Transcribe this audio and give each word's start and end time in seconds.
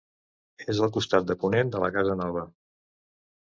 És 0.73 0.79
al 0.87 0.93
costat 0.95 1.29
de 1.33 1.37
ponent 1.45 1.71
de 1.77 1.85
la 1.87 1.93
Casanova. 2.01 2.49